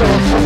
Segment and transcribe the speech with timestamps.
[0.00, 0.39] so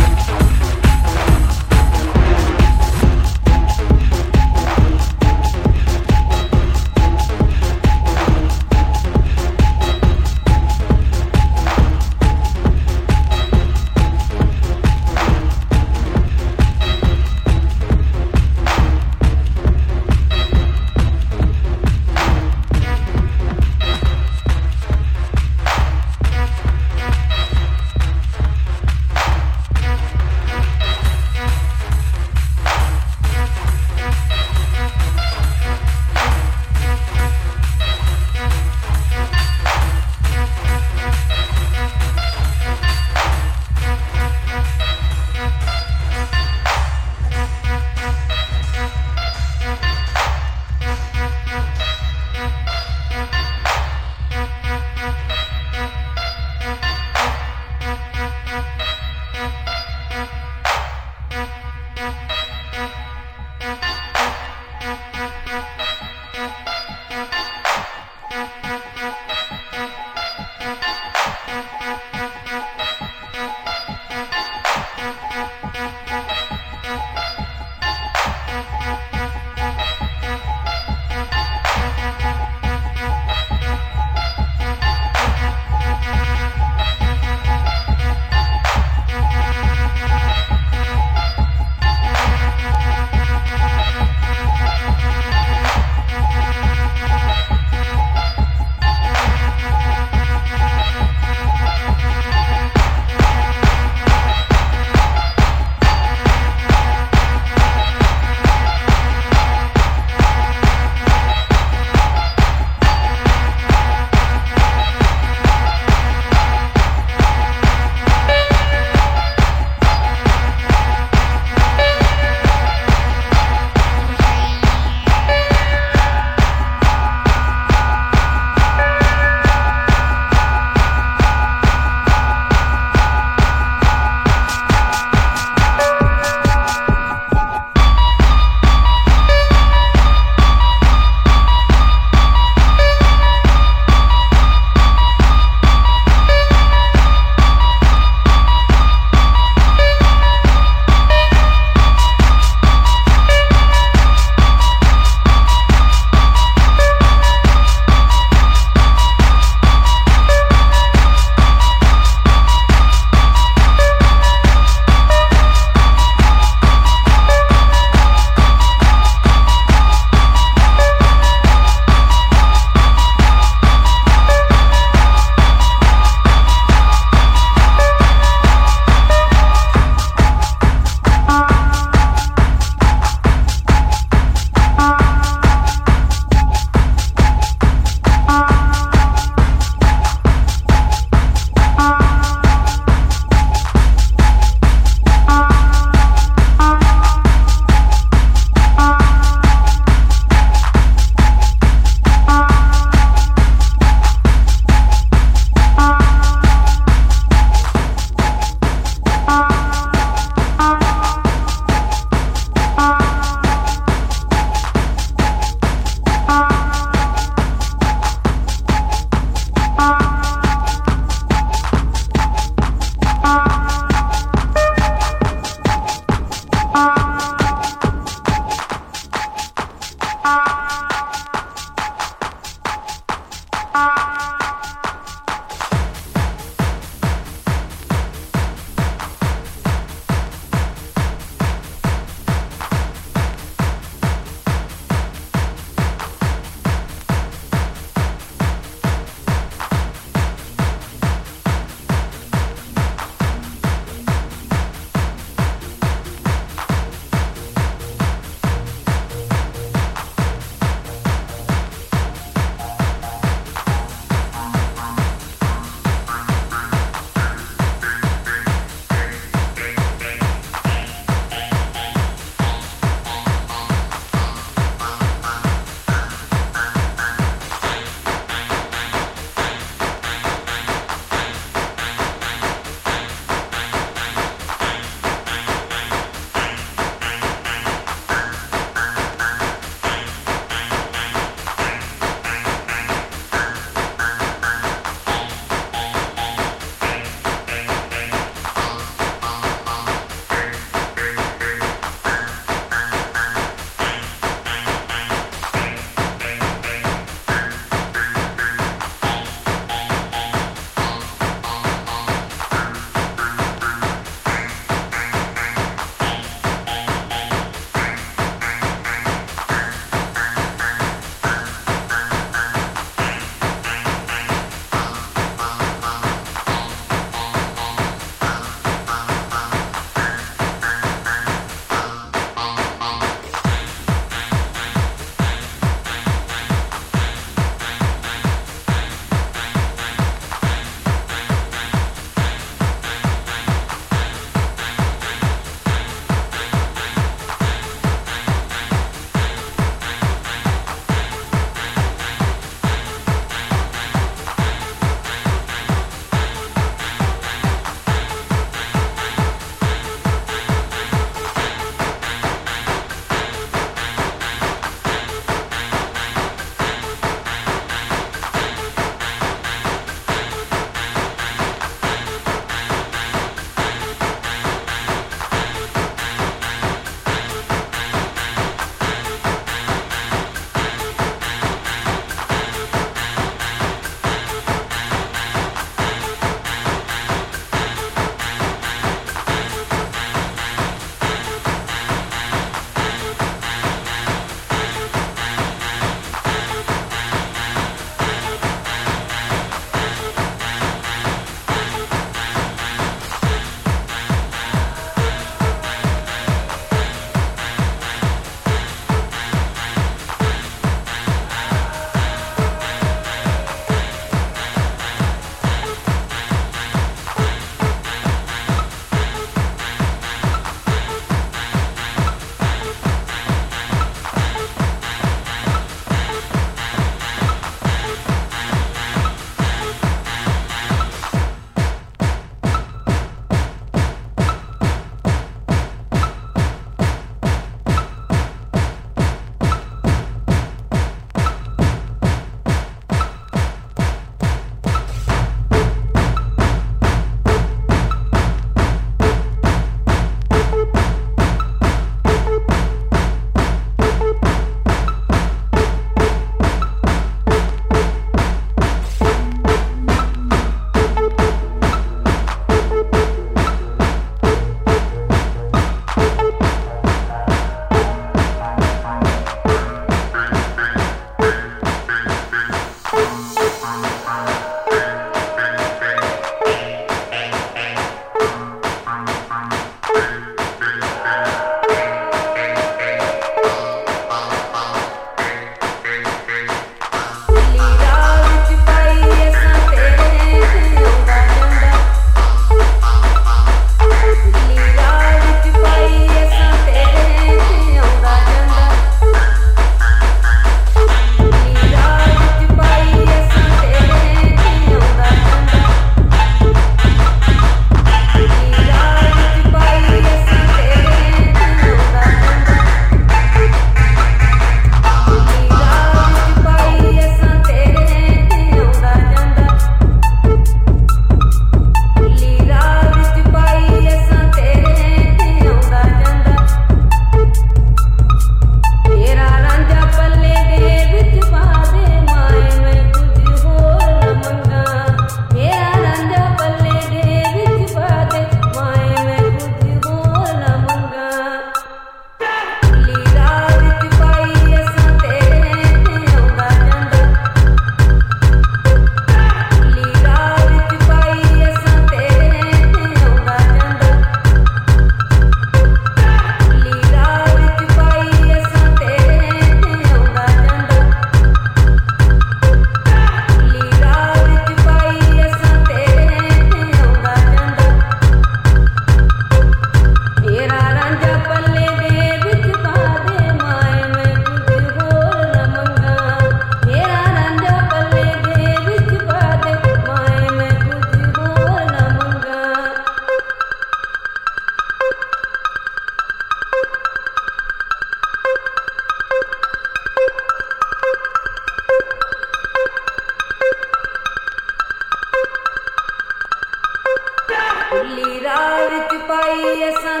[598.61, 600.00] और कृपाई असन